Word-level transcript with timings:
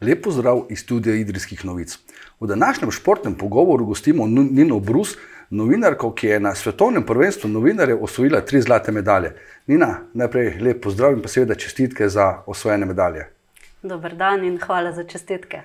Lepo 0.00 0.30
zdrav 0.30 0.60
iz 0.70 0.78
studia 0.78 1.14
Idrijskih 1.14 1.64
novic. 1.64 1.98
V 2.40 2.46
današnjem 2.46 2.90
športnem 2.90 3.34
pogovoru 3.34 3.84
gostimo 3.84 4.26
Nino 4.26 4.78
Brus, 4.80 5.16
novinarko, 5.50 6.12
ki 6.14 6.26
je 6.26 6.40
na 6.40 6.54
svetovnem 6.54 7.02
prvenstvu 7.02 7.48
novinarjev 7.50 8.04
osvojila 8.04 8.40
tri 8.40 8.60
zlate 8.60 8.92
medalje. 8.92 9.34
Nina, 9.66 9.98
najprej 10.14 10.60
lep 10.60 10.82
pozdrav 10.82 11.12
in 11.12 11.22
pa 11.22 11.28
seveda 11.28 11.54
čestitke 11.54 12.08
za 12.08 12.42
osvojene 12.46 12.86
medalje. 12.86 13.26
Dober 13.82 14.14
dan 14.16 14.44
in 14.44 14.58
hvala 14.66 14.92
za 14.92 15.04
čestitke. 15.04 15.62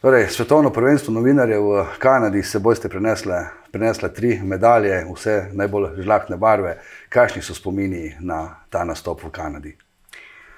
Torej, 0.00 0.26
svetovno 0.28 0.70
prvenstvo 0.70 1.14
novinarjev 1.14 1.62
v 1.62 1.86
Kanadi 1.98 2.42
se 2.42 2.58
boste 2.58 2.88
prenesle, 2.88 3.46
prenesle 3.72 4.12
tri 4.14 4.40
medalje, 4.42 5.04
vse 5.14 5.48
najbolj 5.52 6.02
žlahtne 6.02 6.36
barve. 6.36 6.76
Kakšni 7.08 7.42
so 7.42 7.54
spomini 7.54 8.16
na 8.20 8.48
ta 8.70 8.84
nastop 8.84 9.24
v 9.24 9.30
Kanadi? 9.30 9.76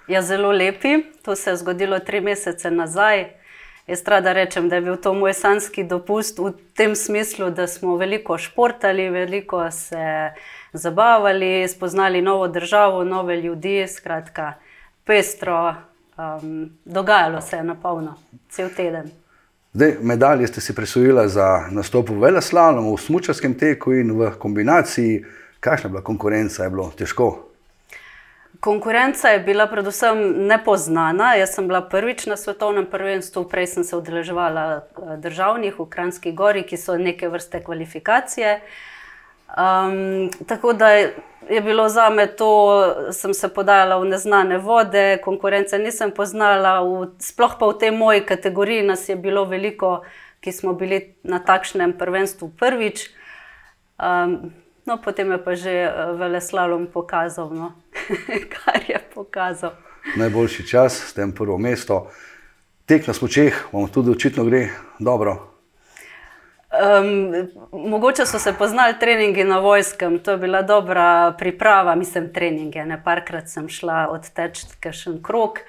Ja, 0.09 0.23
zelo 0.23 0.53
lepi. 0.53 1.03
To 1.23 1.37
se 1.37 1.51
je 1.51 1.57
zgodilo 1.57 1.99
tri 1.99 2.21
mesece 2.21 2.71
nazaj. 2.71 3.25
Jaz 3.87 4.03
rada 4.07 4.33
rečem, 4.33 4.69
da 4.69 4.75
je 4.75 4.81
bil 4.81 4.97
to 4.97 5.15
moj 5.15 5.35
sanski 5.35 5.85
dopust 5.85 6.39
v 6.39 6.53
tem 6.77 6.95
smislu, 6.97 7.51
da 7.51 7.67
smo 7.67 7.97
veliko 7.97 8.39
športali, 8.39 9.11
veliko 9.11 9.71
se 9.71 10.33
zabavali, 10.73 11.69
spoznali 11.69 12.23
novo 12.23 12.49
državo, 12.49 13.05
nove 13.05 13.37
ljudi, 13.37 13.87
skratka, 13.89 14.53
pestro, 15.05 15.75
um, 16.17 16.71
dogajalo 16.85 17.41
se 17.41 17.57
je 17.57 17.65
na 17.65 17.75
polno, 17.75 18.15
cel 18.49 18.69
teden. 18.77 19.11
Zdaj, 19.73 19.97
medalje 20.01 20.47
ste 20.47 20.61
si 20.61 20.75
prisvojili 20.75 21.29
za 21.29 21.67
nastop 21.71 22.09
v 22.09 22.19
Veleslalom, 22.19 22.95
v 22.95 23.01
smočarskem 23.01 23.55
teku 23.59 23.93
in 23.93 24.13
v 24.17 24.31
kombinaciji. 24.39 25.25
Kakšna 25.61 25.89
je 25.89 25.93
bila 25.93 26.03
konkurenca, 26.03 26.65
je 26.65 26.71
bilo 26.71 26.93
težko? 26.97 27.54
Konkurenca 28.65 29.29
je 29.29 29.41
bila 29.45 29.67
predvsem 29.67 30.47
nepoznana. 30.49 31.35
Jaz 31.35 31.51
sem 31.53 31.67
bila 31.69 31.83
prvič 31.85 32.25
na 32.27 32.37
svetovnem 32.37 32.87
prvenstvu, 32.89 33.43
prej 33.45 33.67
sem 33.67 33.85
se 33.85 33.97
udeleževala 33.97 34.63
eh, 34.65 35.17
državnih 35.21 35.77
v 35.79 35.85
Kranjski 35.85 36.33
gori, 36.33 36.63
ki 36.65 36.79
so 36.81 36.97
neke 36.97 37.29
vrste 37.29 37.61
kvalifikacije. 37.61 38.55
Um, 39.53 40.31
tako 40.49 40.73
da 40.73 40.89
je 40.97 41.61
bilo 41.61 41.89
za 41.89 42.09
me 42.11 42.27
to, 42.27 42.49
sem 43.13 43.35
se 43.35 43.53
podajala 43.53 44.01
v 44.01 44.09
neznane 44.09 44.59
vode, 44.59 45.21
konkurence 45.21 45.79
nisem 45.79 46.11
poznala, 46.11 46.81
v, 46.81 47.13
sploh 47.21 47.61
pa 47.61 47.69
v 47.69 47.79
tej 47.79 47.93
moji 47.93 48.25
kategoriji 48.25 48.89
nas 48.89 49.09
je 49.09 49.17
bilo 49.17 49.45
veliko, 49.45 50.01
ki 50.41 50.53
smo 50.53 50.73
bili 50.73 51.13
na 51.23 51.37
takšnem 51.37 51.93
prvenstvu 52.01 52.49
prvič. 52.57 53.11
Um, 54.01 54.57
No, 54.85 55.01
potem 55.01 55.33
je 55.33 55.39
pa 55.41 55.53
že 55.57 55.73
eh, 55.89 55.93
veleslalom 56.13 56.87
pokazal, 56.93 57.49
no. 57.49 57.73
kar 58.55 58.83
je 58.89 59.01
pokazal. 59.15 59.73
Najboljši 60.17 60.67
čas, 60.67 61.01
s 61.09 61.13
tem 61.13 61.33
prvo 61.33 61.59
mesto. 61.59 62.11
Tek 62.85 63.07
na 63.07 63.15
smočeh, 63.15 63.65
vam 63.73 63.89
tudi 63.89 64.11
očitno 64.11 64.45
gre 64.45 64.69
dobro. 64.99 65.55
Um, 66.75 67.33
mogoče 67.91 68.27
so 68.27 68.39
se 68.39 68.53
poznali 68.59 68.95
treningi 69.01 69.45
na 69.45 69.59
vojskem, 69.59 70.19
to 70.19 70.31
je 70.31 70.37
bila 70.37 70.63
dobra 70.63 71.35
priprava, 71.39 71.95
mislim, 71.95 72.33
treninge. 72.33 72.85
Ne 72.85 72.99
parkrat 73.05 73.49
sem 73.49 73.69
šla 73.69 74.09
odteči 74.11 74.67
še 74.93 75.11
en 75.11 75.21
krok. 75.23 75.63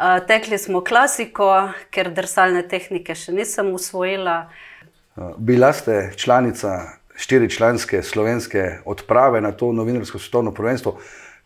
Uh, 0.00 0.16
tekli 0.26 0.58
smo 0.58 0.80
klasiko, 0.80 1.70
ker 1.92 2.08
drsalne 2.16 2.62
tehnike 2.68 3.14
še 3.14 3.36
nisem 3.36 3.74
usvojila. 3.76 4.48
Bila 5.36 5.72
ste 5.76 6.12
članica 6.16 6.78
štiričlanske 7.20 8.02
slovenske 8.02 8.78
odprave 8.84 9.40
na 9.40 9.52
to 9.52 9.72
novinarsko 9.72 10.18
svetovno 10.18 10.54
prvenstvo. 10.56 10.96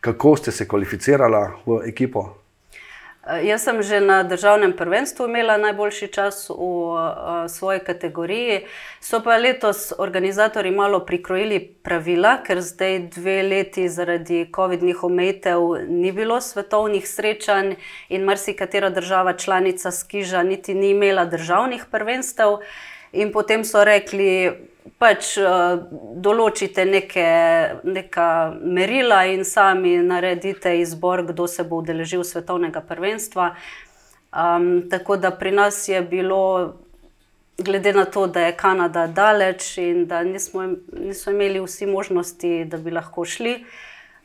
Kako 0.05 0.37
ste 0.37 0.53
se 0.53 0.69
kvalificirali 0.69 1.47
v 1.67 1.89
ekipo? 1.89 2.35
Eh, 3.27 3.47
jaz 3.49 3.63
sem 3.65 3.83
že 3.83 4.01
na 4.01 4.23
državnem 4.23 4.77
prvenstvu 4.77 5.25
imela 5.25 5.57
najboljši 5.57 6.09
čas 6.13 6.51
v 6.51 6.53
uh, 6.53 6.99
svoji 7.49 7.81
kategoriji. 7.81 8.67
So 9.01 9.23
pa 9.25 9.39
letos 9.41 9.93
organizatori 9.99 10.71
malo 10.71 11.01
prikrojili 11.07 11.61
pravila, 11.83 12.43
ker 12.45 12.61
zdaj 12.61 12.99
dve 13.17 13.43
leti 13.43 13.89
zaradi 13.89 14.45
COVID-19 14.53 15.07
omejitev 15.09 15.89
ni 15.89 16.13
bilo 16.13 16.41
svetovnih 16.41 17.09
srečanj 17.09 17.75
in 18.09 18.29
marsikatera 18.29 18.91
država 18.91 19.33
članica 19.33 19.91
skiža 19.91 20.43
niti 20.43 20.75
ni 20.75 20.91
imela 20.91 21.25
državnih 21.25 21.87
prvenstev. 21.91 22.61
In 23.13 23.33
potem 23.33 23.65
so 23.65 23.85
rekli, 23.85 24.53
pač 25.01 25.35
uh, 25.41 25.81
določite 26.21 26.85
neke, 26.85 27.27
neka 27.85 28.29
merila 28.61 29.25
in 29.33 29.45
sami 29.49 29.97
naredite 30.05 30.75
izbor, 30.81 31.25
kdo 31.31 31.49
se 31.49 31.65
bo 31.65 31.81
udeležil 31.83 32.25
svetovnega 32.25 32.85
prvenstva. 32.85 33.55
Um, 34.35 34.85
tako 34.91 35.17
da 35.17 35.31
pri 35.31 35.55
nas 35.55 35.81
je 35.89 36.03
bilo, 36.03 36.75
glede 37.57 37.95
na 37.97 38.05
to, 38.05 38.27
da 38.27 38.49
je 38.49 38.57
Kanada 38.59 39.07
daleč 39.07 39.77
in 39.79 40.07
da 40.11 40.23
nismo, 40.27 40.67
nismo 40.93 41.33
imeli 41.33 41.65
vsi 41.65 41.87
možnosti, 41.87 42.55
da 42.69 42.79
bi 42.79 42.95
lahko 42.95 43.25
šli. 43.25 43.59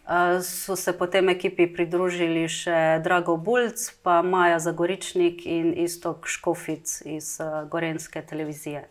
Uh, 0.10 0.42
so 0.44 0.76
se 0.76 0.92
potem 0.98 1.30
ekipi 1.30 1.70
pridružili 1.72 2.48
še 2.50 3.00
Drago 3.06 3.38
Bulc, 3.38 3.84
pa 4.04 4.24
Maja 4.26 4.60
Zagoričnik 4.60 5.46
in 5.46 5.76
Istok 5.78 6.28
Škofic 6.28 7.00
iz 7.06 7.38
uh, 7.40 7.62
Gorenske 7.70 8.26
televizije. 8.26 8.88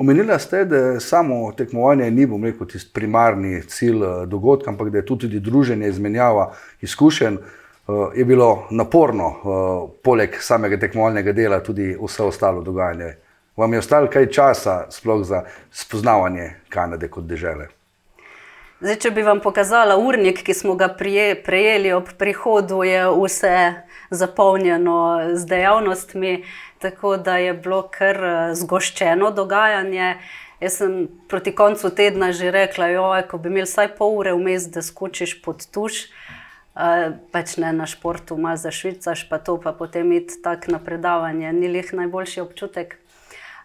Omenila 0.00 0.38
ste, 0.38 0.64
da 0.64 1.00
samo 1.00 1.52
tekmovanje 1.52 2.10
ni, 2.10 2.24
bom 2.26 2.44
rekel, 2.44 2.66
tisti 2.66 2.88
primarni 2.94 3.58
cilj 3.68 4.04
eh, 4.04 4.26
dogodka, 4.26 4.70
ampak 4.70 4.88
da 4.88 4.98
je 4.98 5.06
tudi 5.06 5.40
druženje, 5.40 5.88
izmenjava 5.88 6.54
izkušenj. 6.80 7.34
Eh, 7.34 7.92
je 8.16 8.24
bilo 8.24 8.66
naporno, 8.70 9.28
eh, 9.28 9.90
poleg 10.02 10.38
samega 10.40 10.78
tekmovalnega 10.80 11.32
dela, 11.32 11.60
tudi 11.60 11.90
vse 12.00 12.22
ostalo 12.22 12.62
dogajanje. 12.62 13.10
Vam 13.56 13.72
je 13.72 13.78
ostalo 13.78 14.08
kaj 14.08 14.30
časa 14.32 14.86
sploh 14.90 15.20
za 15.24 15.42
spoznavanje 15.70 16.50
Kanade 16.68 17.08
kot 17.08 17.24
države? 17.24 17.68
Zdaj, 18.80 18.96
če 18.96 19.10
bi 19.12 19.20
vam 19.20 19.42
pokazala 19.44 19.98
urnik, 20.00 20.38
ki 20.40 20.54
smo 20.56 20.72
ga 20.80 20.86
prije, 20.96 21.34
prejeli 21.44 21.90
ob 21.92 22.06
prihodu, 22.16 22.78
je 22.88 23.02
vse 23.12 23.56
zapolnjeno 24.08 24.94
z 25.34 25.48
dejavnostmi, 25.50 26.30
tako 26.80 27.18
da 27.20 27.36
je 27.36 27.52
bilo 27.52 27.82
kar 27.92 28.16
eh, 28.24 28.38
zgoščeno 28.56 29.28
dogajanje. 29.36 30.14
Jaz 30.64 30.78
sem 30.80 30.94
proti 31.28 31.52
koncu 31.52 31.90
tedna 31.92 32.32
že 32.32 32.48
rekla, 32.56 32.88
da 33.20 33.36
bi 33.36 33.52
imel 33.52 33.68
vsaj 33.68 33.92
pol 33.98 34.16
ure 34.22 34.32
vmes, 34.32 34.70
da 34.72 34.80
skočiš 34.82 35.42
pod 35.44 35.66
tuš. 35.68 36.06
Uh, 36.70 37.12
pač 37.34 37.56
ne 37.60 37.74
na 37.76 37.84
športu, 37.84 38.38
malo 38.38 38.56
za 38.56 38.70
švicaš, 38.72 39.26
pa 39.28 39.40
to 39.42 39.58
pa 39.60 39.72
potem 39.76 40.12
iti 40.16 40.38
tako 40.40 40.72
na 40.72 40.78
predavanje, 40.78 41.52
ni 41.52 41.68
lih 41.68 41.92
najboljši 41.92 42.40
občutek. 42.40 42.96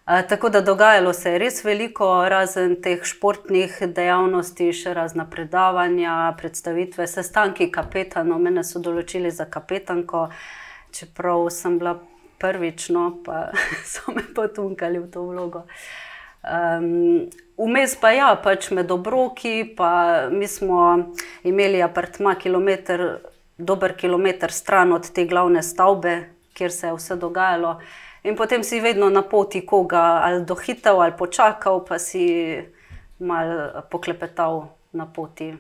Tako 0.06 0.50
da 0.50 0.62
dogajalo 0.62 1.14
se 1.14 1.32
je 1.32 1.38
res 1.42 1.64
veliko, 1.66 2.08
razen 2.30 2.76
teh 2.82 3.02
športnih 3.02 3.80
dejavnosti, 3.90 4.68
še 4.70 4.94
razna 4.94 5.26
predavanja, 5.26 6.36
predstavitve, 6.38 7.08
sestanki 7.10 7.72
kapetanov. 7.74 8.38
Mene 8.46 8.62
so 8.62 8.78
določili 8.78 9.32
za 9.34 9.48
kapetanko, 9.50 10.28
čeprav 10.94 11.50
sem 11.50 11.80
bila 11.82 11.96
prvič, 12.38 12.92
no 12.94 13.08
pa 13.26 13.50
so 13.94 14.14
me 14.14 14.22
potunkali 14.22 15.02
v 15.02 15.10
to 15.10 15.26
vlogo. 15.26 15.66
Um, 16.46 17.26
Vmes 17.58 17.96
pa 17.98 18.12
ja, 18.12 18.30
pač 18.38 18.68
med 18.76 18.92
obroki, 18.92 19.64
pa 19.78 20.28
mi 20.30 20.46
smo 20.46 21.16
imeli 21.48 21.80
apartma 21.82 22.36
kilometr, 22.36 23.24
dober 23.58 23.96
kilometr 23.98 24.52
stran 24.52 24.92
od 24.94 25.08
te 25.16 25.26
glavne 25.26 25.64
stavbe, 25.64 26.18
kjer 26.54 26.72
se 26.72 26.92
je 26.92 26.98
vse 26.98 27.16
dogajalo. 27.18 27.80
In 28.26 28.36
potem 28.36 28.64
si 28.64 28.80
vedno 28.82 29.10
na 29.10 29.22
poti 29.22 29.62
koga 29.66 30.22
ali 30.24 30.46
dohitel 30.46 31.02
ali 31.02 31.14
počakal, 31.18 31.86
pa 31.86 32.00
si 32.00 32.58
mal 33.20 33.70
poklepetal 33.92 34.66
na 34.92 35.06
poti. 35.06 35.54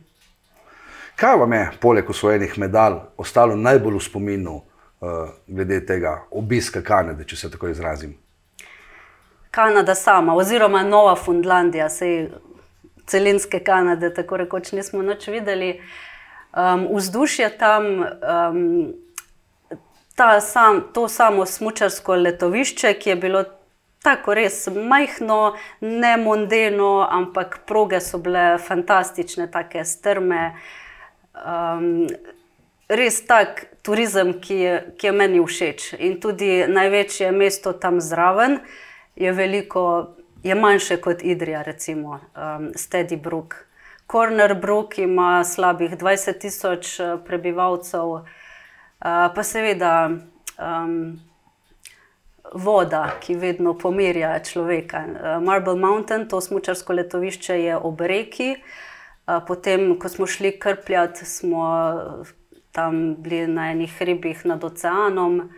Kaj 1.15 1.37
vam 1.37 1.53
je, 1.53 1.69
poleg 1.81 2.09
osvojenih 2.09 2.57
medalj, 2.57 2.97
ostalo 3.17 3.55
najbolj 3.55 3.99
v 3.99 4.01
spominu, 4.01 4.55
uh, 4.55 5.29
glede 5.47 5.79
tega 5.85 6.15
obiska 6.31 6.81
Kanade, 6.81 7.23
če 7.23 7.37
se 7.37 7.51
tako 7.51 7.69
izrazim? 7.69 8.17
Kanada 9.51 9.95
sama, 9.95 10.33
oziroma 10.35 10.83
Nova 10.83 11.13
Fundlandija, 11.15 11.87
sej 11.89 12.31
celinske 13.05 13.61
Kanade, 13.63 14.09
tako 14.13 14.41
rekoč 14.41 14.73
nismo 14.73 15.05
noč 15.05 15.29
videli. 15.29 15.77
Um, 16.51 16.89
vzdušje 16.97 17.57
tam. 17.61 17.85
Um, 18.01 19.04
sam, 20.41 20.83
to 20.93 21.07
samo 21.07 21.45
smočarsko 21.45 22.15
letovišče, 22.15 22.93
ki 22.93 23.09
je 23.09 23.15
bilo 23.15 23.43
tako 24.05 24.33
res 24.33 24.67
majhno, 24.67 25.55
ne 25.81 26.17
mondeno, 26.17 27.07
ampak 27.11 27.59
proge 27.67 27.99
so 27.99 28.17
bile 28.17 28.57
fantastične, 28.57 29.49
tako 29.51 29.83
strme. 29.83 30.53
Um, 31.33 32.07
res 32.87 33.21
tak 33.25 33.65
turizem, 33.83 34.35
ki 34.41 34.59
je, 34.59 34.75
ki 34.97 35.07
je 35.09 35.13
meni 35.13 35.41
všeč. 35.41 35.93
In 35.99 36.19
tudi 36.21 36.63
največje 36.69 37.31
mesto 37.33 37.73
tam 37.73 38.01
zraven 38.01 38.59
je 39.15 39.33
veliko. 39.33 40.15
Je 40.45 40.53
manjše 40.53 40.99
kot 41.01 41.23
Idrija, 41.25 41.63
recimo 41.65 42.19
um, 42.37 42.67
Steady 42.77 43.17
Brook. 43.17 43.55
Corner 44.05 44.53
Brook 44.53 44.99
ima 45.01 45.43
slabih 45.43 45.97
20 45.97 46.37
tisoč 46.37 46.99
uh, 46.99 47.15
prebivalcev, 47.25 48.19
pa 48.99 49.43
seveda 49.43 50.09
um, 50.09 51.19
voda, 52.53 53.09
ki 53.21 53.35
vedno 53.35 53.73
pomirja 53.77 54.39
človeka. 54.39 55.03
Uh, 55.05 55.43
Marble 55.43 55.75
Mountain, 55.75 56.27
to 56.29 56.41
smočarsko 56.41 56.93
letovišče, 56.93 57.59
je 57.61 57.77
ob 57.77 58.01
reki. 58.01 58.55
Uh, 58.55 59.41
potem, 59.47 59.93
ko 59.99 60.09
smo 60.09 60.27
šli 60.27 60.55
krpljati, 60.59 61.25
smo 61.25 61.65
tam 62.75 63.15
bili 63.15 63.47
na 63.47 63.71
enih 63.71 63.93
hribih 63.97 64.45
nad 64.45 64.63
oceanom. 64.63 65.49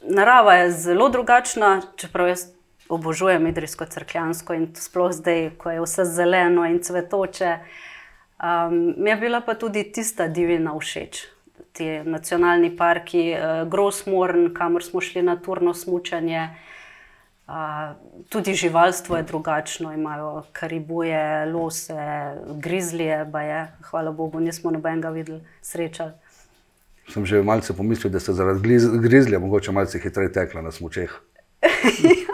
Narava 0.00 0.54
je 0.54 0.70
zelo 0.72 1.08
drugačna, 1.08 1.82
čeprav 1.96 2.28
jaz 2.28 2.46
obožujem 2.88 3.46
Idrijsko 3.46 3.84
crkljansko 3.84 4.54
in 4.54 4.70
sploh 4.74 5.12
zdaj, 5.12 5.50
ko 5.58 5.70
je 5.70 5.82
vse 5.84 6.04
zeleno 6.04 6.64
in 6.66 6.80
cvetoče. 6.82 7.58
Um, 8.40 8.94
mi 8.96 9.10
je 9.10 9.16
bila 9.16 9.40
pa 9.40 9.54
tudi 9.54 9.84
tista 9.92 10.28
divjina 10.28 10.72
všeč. 10.78 11.26
Ti 11.72 12.02
nacionalni 12.04 12.76
parki, 12.76 13.34
uh, 13.34 13.68
Grossmorn, 13.68 14.54
kamor 14.54 14.84
smo 14.84 15.00
šli 15.00 15.22
na 15.22 15.36
turno 15.36 15.74
smutanje. 15.74 16.48
Uh, 17.50 17.96
tudi 18.28 18.54
živalstvo 18.54 19.16
je 19.16 19.22
drugačno, 19.22 19.92
imajo 19.92 20.42
karibuje, 20.52 21.46
lose, 21.46 21.96
grizlije, 22.54 23.26
pa 23.32 23.42
je, 23.42 23.66
hvala 23.90 24.12
Bogu, 24.12 24.40
nismo 24.40 24.70
nobenega 24.70 25.10
videli, 25.10 25.40
srečali. 25.62 26.12
Sem 27.10 27.26
že 27.26 27.42
malce 27.42 27.74
pomislil, 27.76 28.12
da 28.12 28.20
ste 28.20 28.32
zaradi 28.32 28.78
grizlja 29.02 29.38
mogoče 29.38 29.72
malce 29.72 29.98
hitreje 29.98 30.32
tekla 30.32 30.62
na 30.62 30.70
smočeh. 30.70 31.10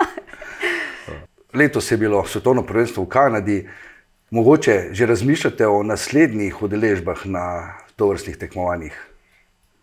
Letos 1.56 1.90
je 1.90 1.96
bilo 1.96 2.24
svetovno 2.26 2.62
prvenstvo 2.62 3.04
v 3.04 3.08
Kanadi, 3.08 3.68
mogoče 4.30 4.88
že 4.92 5.06
razmišljate 5.06 5.66
o 5.66 5.82
naslednjih 5.82 6.62
udeležbah 6.62 7.24
na 7.24 7.72
tovrstnih 7.96 8.36
tekmovanjih? 8.36 9.15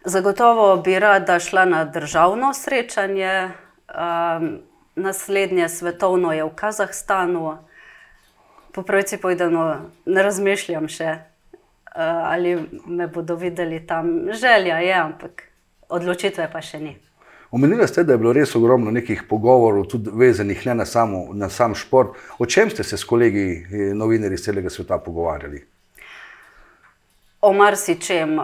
Zagotovo 0.06 0.78
bi 0.78 1.00
rada 1.00 1.40
šla 1.40 1.66
na 1.66 1.86
državno 1.86 2.54
srečanje. 2.54 3.50
Um, 3.94 4.60
naslednje 4.96 5.70
svetovno 5.70 6.34
je 6.34 6.44
v 6.44 6.50
Kazahstanu. 6.56 7.58
Po 8.72 8.84
pravici 8.84 9.18
povedano, 9.18 9.80
ne 10.06 10.24
razmišljam 10.24 10.88
še, 10.88 11.14
uh, 11.14 12.02
ali 12.04 12.58
me 12.86 13.08
bodo 13.08 13.36
videli 13.36 13.80
tam. 13.88 14.28
Želja 14.34 14.78
je, 14.78 14.94
ampak 14.94 15.44
odločitve 15.90 16.50
pa 16.52 16.62
še 16.62 16.80
ni. 16.80 16.98
Omenili 17.52 17.88
ste, 17.88 18.04
da 18.04 18.14
je 18.14 18.18
bilo 18.18 18.34
res 18.34 18.56
ogromno 18.56 18.92
nekih 18.92 19.24
pogovorov, 19.30 19.86
tudi 19.86 20.10
vezanih 20.14 20.66
ne 20.66 20.76
na, 20.82 20.86
samo, 20.86 21.28
na 21.34 21.50
sam 21.50 21.76
šport. 21.76 22.18
O 22.40 22.46
čem 22.46 22.70
ste 22.70 22.84
se 22.84 22.98
s 22.98 23.06
kolegi, 23.06 23.46
eh, 23.62 23.94
novinarji 23.94 24.42
iz 24.42 24.44
celega 24.44 24.70
sveta 24.74 24.98
pogovarjali? 24.98 25.62
O 27.42 27.54
marsičem. 27.54 28.40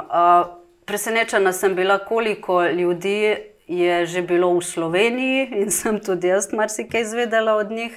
Presenečena 0.89 1.53
sem 1.53 1.75
bila, 1.75 1.99
koliko 2.01 2.63
ljudi 2.65 3.35
je 3.67 4.05
že 4.05 4.21
bilo 4.25 4.49
v 4.57 4.63
Sloveniji 4.65 5.61
in 5.61 5.69
sem 5.71 5.99
tudi 6.01 6.27
jaz 6.27 6.49
marsikaj 6.53 7.01
izvedela 7.01 7.55
od 7.55 7.71
njih. 7.71 7.93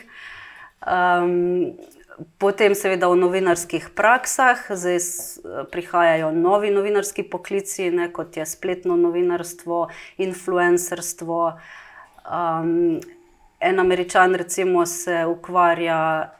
Um, 0.84 1.72
Potem, 2.38 2.74
seveda, 2.76 3.08
v 3.08 3.16
novinarskih 3.16 3.88
praksah, 3.96 4.60
zdaj 4.68 4.98
prihajajo 5.72 6.28
novi 6.36 6.70
novinarski 6.70 7.24
poklici, 7.24 7.88
ne, 7.90 8.10
kot 8.12 8.36
je 8.36 8.44
spletno 8.46 8.96
novinarstvo, 9.00 9.88
influencerstvo. 10.20 11.40
Um, 12.28 13.00
en 13.60 13.80
američan, 13.80 14.34
recimo, 14.34 14.86
se 14.86 15.24
ukvarja, 15.26 16.30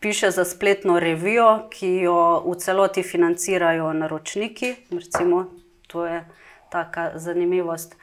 piše 0.00 0.30
za 0.30 0.44
spletno 0.44 1.00
revijo, 1.00 1.66
ki 1.70 1.90
jo 2.06 2.20
v 2.46 2.54
celoti 2.62 3.02
financirajo 3.02 3.92
naročniki. 3.92 4.74
Recimo, 4.94 5.46
to 5.88 6.06
je 6.06 6.24
taka 6.70 7.10
zanimivost. 7.18 7.96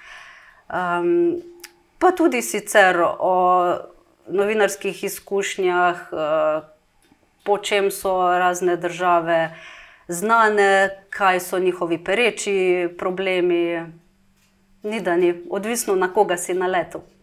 Um, 0.68 1.40
pa 2.00 2.12
tudi 2.12 2.42
sicer 2.42 3.00
o 3.20 3.36
novinarskih 4.28 5.04
izkušnjah. 5.04 6.10
Uh, 6.12 6.76
po 7.46 7.58
čem 7.58 7.92
so 7.92 8.38
razne 8.40 8.78
države 8.78 9.56
znane, 10.08 10.90
kaj 11.10 11.40
so 11.40 11.60
njihovi 11.60 12.04
pereči 12.04 12.90
problemi. 12.98 13.86
Ni 14.84 15.02
da 15.02 15.18
ni, 15.18 15.44
odvisno 15.50 15.96
na 15.96 16.14
koga 16.14 16.38
si 16.38 16.54
na 16.54 16.68
letu. 16.68 17.02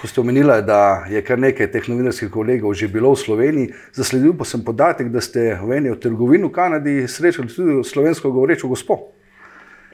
Ko 0.00 0.06
ste 0.06 0.20
omenili, 0.20 0.62
da 0.62 1.04
je 1.08 1.22
kar 1.24 1.38
nekaj 1.38 1.70
teh 1.72 1.88
novinarskih 1.88 2.28
kolegov 2.30 2.74
že 2.74 2.88
bilo 2.88 3.14
v 3.14 3.16
Sloveniji, 3.16 3.72
zasledil 3.92 4.34
pa 4.36 4.44
sem 4.44 4.64
podatek, 4.64 5.08
da 5.08 5.20
ste 5.20 5.56
v 5.62 5.78
eni 5.78 5.90
od 5.90 6.00
trgovin 6.00 6.44
v 6.44 6.52
Kanadi 6.52 7.08
srečali 7.08 7.48
tudi 7.48 7.84
slovensko 7.84 8.30
govorečo 8.30 8.68
gospo. 8.68 8.98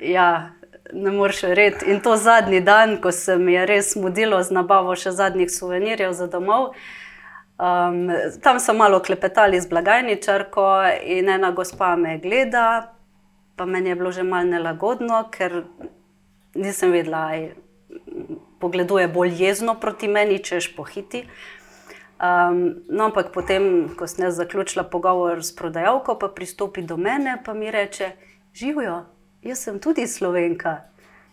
Ja, 0.03 0.51
ne 0.93 1.11
moreš 1.11 1.43
reči. 1.43 1.91
In 1.91 2.01
to 2.01 2.17
zadnji 2.17 2.61
dan, 2.61 2.97
ko 3.01 3.13
se 3.13 3.37
mi 3.37 3.53
je 3.53 3.67
res 3.67 3.97
mudilo 3.97 4.43
z 4.43 4.55
nabavo 4.55 4.97
še 4.97 5.13
zadnjih 5.13 5.51
suvenirjev 5.53 6.13
za 6.13 6.27
domov. 6.27 6.73
Um, 7.59 8.07
tam 8.43 8.61
so 8.63 8.73
malo 8.73 9.01
klepetali 9.03 9.61
z 9.61 9.67
blagajničarko 9.67 10.67
in 11.03 11.29
ena 11.29 11.51
gospa 11.51 11.97
me 11.97 12.19
gleda, 12.23 12.95
pa 13.57 13.67
meni 13.67 13.91
je 13.91 13.97
bilo 13.99 14.13
že 14.15 14.23
malo 14.23 14.47
nelagodno, 14.47 15.25
ker 15.35 15.65
nisem 16.55 16.95
vedela, 16.95 17.33
da 17.35 17.67
pogleduje 18.61 19.09
bolj 19.09 19.35
jezno 19.43 19.75
proti 19.75 20.09
meni, 20.09 20.39
češ 20.39 20.77
pohiti. 20.77 21.25
Um, 22.19 22.83
no, 22.91 23.05
ampak 23.05 23.31
potem, 23.35 23.89
ko 23.99 24.07
sem 24.07 24.31
zaključila 24.31 24.85
pogovor 24.91 25.43
s 25.43 25.55
prodajalko, 25.55 26.17
pa 26.19 26.29
pristopi 26.29 26.83
do 26.83 26.97
mene 26.97 27.39
in 27.47 27.59
mi 27.59 27.71
reče: 27.71 28.11
Živijo, 28.55 29.05
jaz 29.43 29.59
sem 29.65 29.79
tudi 29.79 30.07
slovenka. 30.07 30.85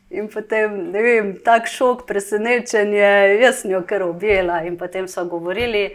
In 0.10 0.28
potem, 0.30 0.92
ne 0.94 1.02
vem, 1.02 1.31
tak 1.44 1.68
šok, 1.68 2.06
presenečenje, 2.07 3.38
jaz 3.42 3.63
sem 3.63 3.72
jo 3.74 3.81
kar 3.88 4.06
objela. 4.06 4.62
In 4.63 4.78
potem 4.78 5.07
so 5.07 5.25
govorili, 5.25 5.90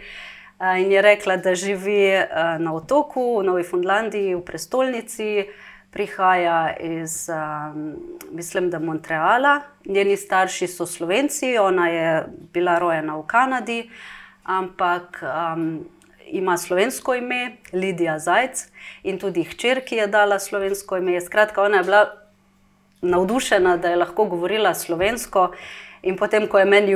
in 0.59 0.91
je 0.91 1.01
rekla, 1.01 1.37
da 1.37 1.55
živi 1.55 2.11
na 2.59 2.73
otoku 2.75 3.39
v 3.39 3.45
Novi 3.47 3.63
Fundlandiji, 3.63 4.35
v 4.35 4.43
prestolnici, 4.45 5.47
prihaja 5.91 6.75
iz, 6.79 7.29
mislim, 8.31 8.69
da 8.69 8.79
Montreala. 8.79 9.61
Njeni 9.85 10.17
starši 10.17 10.67
so 10.67 10.85
slovenci, 10.85 11.57
ona 11.57 11.87
je 11.89 12.25
bila 12.53 12.79
rojena 12.79 13.17
v 13.17 13.25
Kanadi, 13.27 13.81
ampak. 14.43 15.23
Um, 15.23 15.81
Ima 16.31 16.57
slovensko 16.57 17.15
ime, 17.15 17.57
Lidija 17.73 18.19
Zajc, 18.19 18.65
in 19.03 19.19
tudi 19.19 19.43
hčer, 19.43 19.81
ki 19.85 19.95
je 19.95 20.07
dala 20.07 20.39
slovensko 20.39 20.97
ime. 20.97 21.19
Skratka, 21.21 21.63
ona 21.63 21.81
je 21.81 21.83
bila 21.83 22.05
navdušena, 23.01 23.77
da 23.77 23.89
je 23.89 23.95
lahko 23.95 24.25
govorila 24.25 24.73
slovensko. 24.73 25.51
In 26.01 26.17
potem, 26.17 26.47
ko 26.47 26.59
je 26.59 26.65
meni 26.65 26.95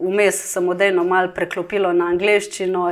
vmes 0.00 0.38
samodejno 0.52 1.04
malo 1.04 1.32
preklopilo 1.34 1.92
na 1.92 2.10
angliščino, 2.12 2.90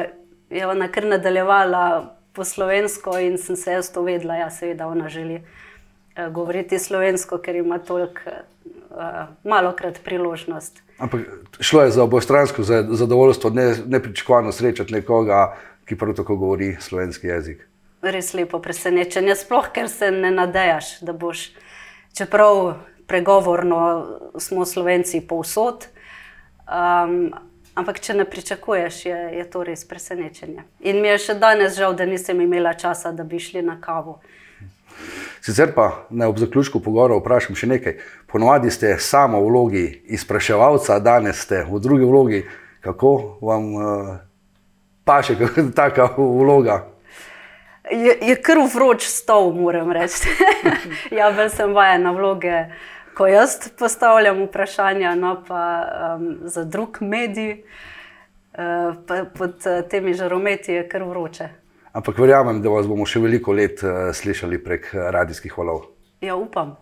je 0.51 0.67
ona 0.67 0.89
kar 0.89 1.07
nadaljevala 1.07 1.85
po 2.33 2.45
slovensko 2.45 3.19
in 3.19 3.39
sem 3.39 3.57
se 3.57 3.73
jaz 3.73 3.91
to 3.93 4.03
vedela, 4.03 4.37
ja, 4.37 4.51
seveda 4.51 4.87
ona 4.87 5.09
želi 5.09 5.37
uh, 5.37 6.29
govoriti 6.33 6.79
slovensko, 6.79 7.39
ker 7.39 7.57
ima 7.57 7.79
toliko 7.79 8.21
uh, 8.31 8.97
malokrat 9.45 10.01
priložnost. 10.05 10.83
Ampak 10.99 11.21
šlo 11.61 11.83
je 11.83 11.91
za 11.91 12.03
obojestransko 12.03 12.63
zadovoljstvo, 12.91 13.51
ne, 13.51 13.75
nepričakovano 13.87 14.53
srečati 14.53 14.93
nekoga, 14.93 15.57
ki 15.93 15.99
prav 15.99 16.15
tako 16.15 16.37
govori 16.37 16.77
slovenski 16.81 17.27
jezik. 17.27 17.69
Res 18.03 18.33
lepo 18.35 18.59
presenečenje, 18.59 19.37
sploh 19.37 19.69
ker 19.75 19.91
se 19.93 20.11
ne 20.11 20.31
nadejaš, 20.33 21.01
da 21.05 21.13
boš 21.13 21.51
čeprav 22.17 22.79
pregovorno 23.07 24.07
smo 24.41 24.65
slovenci 24.65 25.21
povsod. 25.29 25.87
Um, 26.65 27.35
ampak, 27.75 28.01
če 28.01 28.17
ne 28.17 28.25
pričakuješ, 28.25 29.05
je, 29.07 29.19
je 29.37 29.45
to 29.51 29.67
res 29.69 29.85
presenečenje. 29.85 30.65
In 30.81 31.03
mi 31.05 31.13
je 31.13 31.21
še 31.29 31.37
danes 31.37 31.77
žal, 31.77 31.93
da 31.95 32.09
nisem 32.09 32.41
imela 32.41 32.73
časa, 32.75 33.13
da 33.13 33.25
bi 33.29 33.41
šli 33.41 33.63
na 33.63 33.77
kavo. 33.81 34.21
Sicer 35.45 35.75
pa 35.77 36.07
naj 36.11 36.33
ob 36.33 36.41
zaključku 36.41 36.81
pogovora 36.81 37.21
vprašam 37.21 37.59
še 37.59 37.69
nekaj. 37.69 38.01
Ponovadi 38.33 38.73
ste 38.73 38.97
samo 38.97 39.45
v 39.45 39.53
vlogi 39.53 39.87
izpraševalca, 40.17 41.01
danes 41.05 41.45
ste 41.45 41.67
v 41.69 41.85
drugi 41.85 42.09
vlogi. 42.09 42.45
Kako 42.83 43.17
vam 43.45 43.75
uh, 43.77 44.13
paše, 45.05 45.39
kako 45.39 45.61
je 45.67 45.73
ta 45.73 45.91
vloga? 46.17 46.93
je, 47.91 48.19
je 48.21 48.37
kar 48.43 48.59
vroč 48.75 49.07
stol, 49.07 49.53
moram 49.53 49.93
reči. 49.93 50.31
ja, 51.19 51.31
bil 51.37 51.49
sem 51.51 51.75
vajen 51.75 52.07
na 52.07 52.13
vloge, 52.13 52.67
ko 53.17 53.27
jaz 53.27 53.59
postavljam 53.79 54.45
vprašanja, 54.47 55.15
no 55.15 55.37
pa 55.49 55.65
um, 56.17 56.37
za 56.45 56.65
drug 56.65 56.99
medij, 57.01 57.63
uh, 58.55 58.95
pod 59.39 59.67
uh, 59.67 59.83
temi 59.91 60.15
žarometi 60.15 60.73
je 60.73 60.87
kar 60.89 61.05
vroče. 61.05 61.49
Ampak 61.93 62.19
verjamem, 62.19 62.63
da 62.63 62.73
vas 62.73 62.87
bomo 62.89 63.07
še 63.07 63.21
veliko 63.21 63.53
let 63.53 63.83
uh, 63.85 64.09
slišali 64.17 64.63
prek 64.65 64.89
radijskih 64.95 65.59
valov. 65.59 65.91
Ja, 66.23 66.37
upam. 66.37 66.77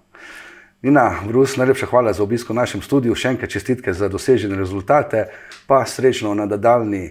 Nina, 0.82 1.10
Brus, 1.26 1.58
najlepša 1.60 1.90
hvala 1.90 2.12
za 2.16 2.22
obisko 2.22 2.54
v 2.54 2.60
našem 2.62 2.80
studiu, 2.80 3.16
še 3.16 3.34
enkrat 3.34 3.52
čestitke 3.52 3.92
za 3.92 4.08
dosežene 4.08 4.56
rezultate, 4.56 5.26
pa 5.68 5.82
srečno 5.84 6.32
na 6.34 6.46
nadaljni 6.48 7.10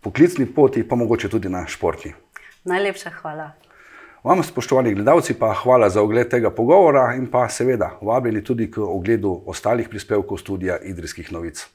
poklicni 0.00 0.46
poti, 0.46 0.88
pa 0.88 0.96
mogoče 0.96 1.28
tudi 1.28 1.48
na 1.48 1.66
športni. 1.66 2.12
Najlepša 2.64 3.10
hvala. 3.22 3.50
Vam, 4.24 4.42
spoštovani 4.42 4.94
gledalci, 4.94 5.34
pa 5.34 5.54
hvala 5.62 5.88
za 5.88 6.02
ogled 6.02 6.28
tega 6.28 6.50
pogovora 6.50 7.14
in 7.16 7.26
pa 7.30 7.48
seveda 7.48 7.98
vabljeni 8.02 8.44
tudi 8.44 8.70
k 8.70 8.78
ogledu 8.78 9.42
ostalih 9.46 9.88
prispevkov 9.88 10.38
studija 10.38 10.78
Idrijskih 10.84 11.32
novic. 11.32 11.66